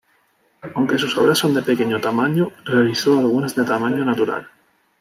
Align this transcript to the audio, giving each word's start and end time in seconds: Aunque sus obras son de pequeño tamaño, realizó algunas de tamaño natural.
Aunque 0.73 0.97
sus 0.97 1.15
obras 1.19 1.37
son 1.37 1.53
de 1.53 1.61
pequeño 1.61 2.01
tamaño, 2.01 2.51
realizó 2.65 3.19
algunas 3.19 3.53
de 3.53 3.65
tamaño 3.65 4.03
natural. 4.03 4.49